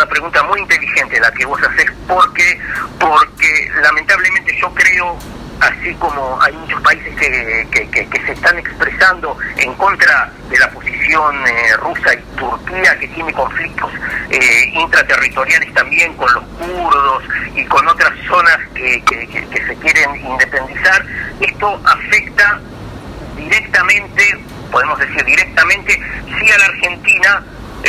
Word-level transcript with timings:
una 0.00 0.08
pregunta 0.08 0.42
muy 0.44 0.60
inteligente 0.60 1.20
la 1.20 1.30
que 1.32 1.44
vos 1.44 1.60
haces, 1.62 1.92
porque, 2.08 2.58
porque 2.98 3.70
lamentablemente 3.82 4.56
yo 4.58 4.72
creo 4.72 5.18
así 5.60 5.94
como 5.96 6.40
hay 6.40 6.54
muchos 6.54 6.80
países 6.80 7.14
que, 7.16 7.86
que, 7.90 8.22
se 8.24 8.32
están 8.32 8.58
expresando 8.58 9.36
en 9.58 9.74
contra 9.74 10.32
de 10.48 10.58
la 10.58 10.70
posición 10.70 11.46
eh, 11.46 11.76
rusa 11.76 12.14
y 12.14 12.38
Turquía, 12.38 12.98
que 12.98 13.08
tiene 13.08 13.30
conflictos 13.34 13.90
eh, 14.30 14.72
intraterritoriales 14.72 15.74
también 15.74 16.14
con 16.14 16.32
los 16.32 16.44
kurdos 16.44 17.24
y 17.54 17.62
con 17.66 17.86
otras 17.86 18.12
zonas 18.26 18.58
que, 18.74 19.02
se 19.66 19.76
quieren 19.76 20.16
independizar, 20.16 21.04
esto 21.40 21.78
afecta 21.84 22.58
directamente, 23.36 24.38
podemos 24.72 24.98
decir 24.98 25.22
directamente, 25.26 26.00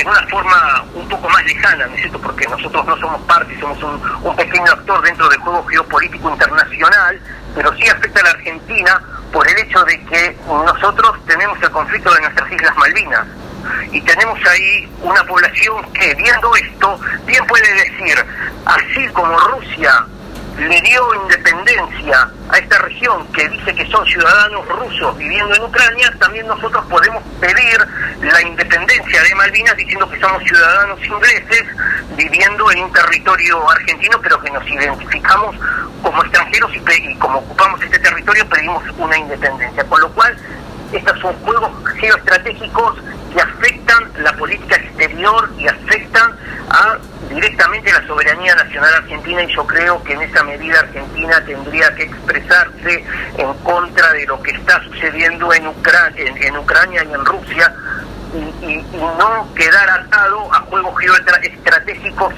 en 0.01 0.07
una 0.07 0.27
forma 0.27 0.83
un 0.95 1.07
poco 1.07 1.29
más 1.29 1.43
lejana, 1.45 1.85
¿no 1.85 1.93
es 1.93 2.01
cierto? 2.01 2.19
Porque 2.19 2.47
nosotros 2.47 2.85
no 2.85 2.97
somos 2.97 3.21
parte, 3.21 3.59
somos 3.59 3.81
un, 3.83 4.01
un 4.23 4.35
pequeño 4.35 4.71
actor 4.71 5.01
dentro 5.03 5.29
del 5.29 5.39
juego 5.39 5.63
geopolítico 5.67 6.29
internacional, 6.31 7.19
pero 7.55 7.75
sí 7.75 7.87
afecta 7.87 8.19
a 8.21 8.23
la 8.23 8.29
Argentina 8.31 9.01
por 9.31 9.47
el 9.47 9.57
hecho 9.59 9.83
de 9.83 10.03
que 10.05 10.37
nosotros 10.47 11.25
tenemos 11.25 11.57
el 11.61 11.71
conflicto 11.71 12.13
de 12.13 12.21
nuestras 12.21 12.51
Islas 12.51 12.75
Malvinas 12.77 13.27
y 13.91 14.01
tenemos 14.01 14.39
ahí 14.47 14.91
una 15.01 15.23
población 15.23 15.85
que 15.93 16.15
viendo 16.15 16.55
esto 16.55 16.99
bien 17.25 17.45
puede 17.45 17.73
decir, 17.73 18.25
así 18.65 19.07
como 19.13 19.37
Rusia 19.37 20.05
le 20.57 20.81
dio 20.81 21.15
independencia 21.23 22.29
a 22.49 22.57
esta 22.57 22.77
región 22.79 23.25
que 23.27 23.47
dice 23.49 23.73
que 23.73 23.87
son 23.87 24.05
ciudadanos 24.05 24.67
rusos 24.67 25.17
viviendo 25.17 25.55
en 25.55 25.63
Ucrania, 25.63 26.13
también 26.19 26.45
nosotros 26.47 26.85
podemos 26.87 27.23
pedir 27.39 27.77
la 28.21 28.41
independencia 28.41 28.70
de 28.99 29.35
Malvinas 29.35 29.77
diciendo 29.77 30.09
que 30.09 30.19
somos 30.19 30.43
ciudadanos 30.43 30.99
ingleses 31.05 31.63
viviendo 32.17 32.69
en 32.71 32.79
un 32.83 32.91
territorio 32.91 33.69
argentino, 33.69 34.19
pero 34.21 34.41
que 34.41 34.51
nos 34.51 34.67
identificamos 34.67 35.55
como 36.01 36.21
extranjeros 36.23 36.71
y, 36.75 37.15
como 37.15 37.39
ocupamos 37.39 37.81
este 37.83 37.99
territorio 37.99 38.45
pedimos 38.49 38.83
una 38.97 39.17
independencia. 39.17 39.83
Con 39.85 40.01
lo 40.01 40.11
cual, 40.11 40.35
estos 40.91 41.19
son 41.19 41.33
juegos 41.35 41.71
geoestratégicos 42.01 42.97
que 43.33 43.41
afectan 43.41 44.11
la 44.19 44.33
política 44.33 44.75
exterior 44.75 45.49
y 45.57 45.67
afectan 45.67 46.35
a 46.69 46.97
directamente 47.29 47.93
la 47.93 48.05
soberanía 48.05 48.53
nacional 48.55 48.93
argentina 48.95 49.41
y 49.43 49.55
yo 49.55 49.65
creo 49.65 50.03
que 50.03 50.13
en 50.13 50.21
esa 50.23 50.43
medida 50.43 50.81
Argentina 50.81 51.41
tendría 51.45 51.95
que 51.95 52.03
expresarse 52.03 53.05
en 53.37 53.53
contra 53.63 54.11
de 54.11 54.25
lo 54.25 54.41
que 54.41 54.51
está 54.51 54.83
sucediendo 54.83 55.53
en, 55.53 55.63
en 55.65 56.57
Ucrania 56.57 57.05
y 57.05 57.13
en 57.13 57.25
Rusia 57.25 57.73
y, 58.33 58.85
no 58.93 59.53
quedar 59.55 59.89
atado 59.89 60.53
a 60.53 60.59
juegos 60.61 60.99
geoestratégicos 60.99 62.33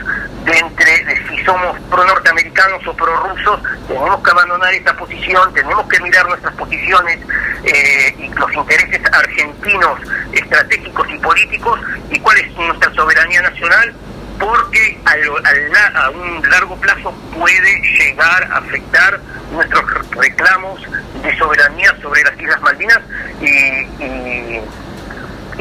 de 0.46 0.58
entre 0.58 1.06
de 1.06 1.28
si 1.28 1.44
somos 1.44 1.80
pro 1.90 2.06
norteamericanos 2.06 2.86
o 2.88 2.94
pro 2.94 3.16
rusos, 3.16 3.62
tenemos 3.88 4.24
que 4.24 4.32
abandonar 4.32 4.74
esta 4.74 4.96
posición, 4.96 5.54
tenemos 5.54 5.88
que 5.88 6.00
mirar 6.02 6.28
nuestras 6.28 6.54
posiciones 6.56 7.20
eh, 7.64 8.16
y 8.18 8.30
los 8.30 8.54
intereses 8.54 9.02
argentinos 9.14 10.00
estratégicos 10.34 11.08
y 11.10 11.18
políticos 11.20 11.80
y 12.10 12.20
cuál 12.20 12.38
es 12.40 12.52
nuestra 12.56 12.94
soberanía 12.94 13.42
nacional 13.42 13.94
porque 14.40 15.00
a, 15.06 16.10
un 16.10 16.50
largo 16.50 16.76
plazo 16.78 17.14
puede 17.38 17.82
llegar 17.98 18.44
a 18.52 18.58
afectar 18.58 19.20
nuestros 19.52 20.10
reclamos 20.10 20.82
de 21.22 21.38
soberanía 21.38 21.96
sobre 22.02 22.24
las 22.24 22.42
Islas 22.42 22.62
Malvinas 22.62 23.00
y 23.40 23.88
y 24.00 24.62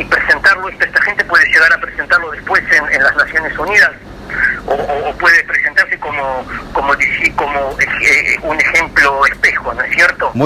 presentarlo, 0.09 0.69
esta, 0.69 1.03
gente 1.03 1.25
puede 1.25 1.47
llegar 1.47 1.73
a 1.73 1.81
presentarlo 1.81 2.31
después 2.31 2.63
en, 2.71 3.03
las 3.03 3.17
Naciones 3.17 3.59
Unidas 3.59 3.91
o, 4.67 5.15
puede 5.19 5.43
presentarse 5.45 5.99
como, 5.99 6.47
como, 6.73 6.95
como 7.37 7.77
eh, 7.81 8.37
un 8.43 8.61
ejemplo 8.61 9.27
espejo, 9.27 9.75
¿no 9.75 9.83
es 9.83 9.95
cierto? 9.95 10.33